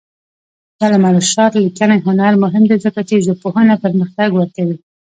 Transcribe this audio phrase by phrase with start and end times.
[0.77, 4.77] د علامه رشاد لیکنی هنر مهم دی ځکه چې ژبپوهنه پرمختګ ورکوي.